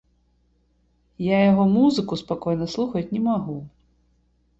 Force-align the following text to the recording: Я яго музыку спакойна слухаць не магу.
Я 1.25 1.37
яго 1.51 1.65
музыку 1.75 2.17
спакойна 2.21 2.67
слухаць 2.77 3.05
не 3.17 3.21
магу. 3.29 3.57